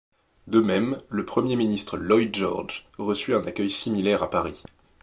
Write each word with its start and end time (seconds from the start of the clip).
De 0.47 0.59
même, 0.61 0.99
le 1.09 1.25
premier 1.25 1.55
ministre 1.55 1.95
Lloyd 1.95 2.33
George 2.35 2.87
reçut 2.97 3.35
un 3.35 3.43
accueil 3.45 3.69
similaire 3.69 4.23
à 4.23 4.31
Paris. 4.31 4.63